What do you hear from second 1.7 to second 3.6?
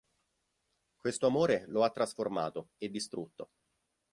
ha trasformato e distrutto.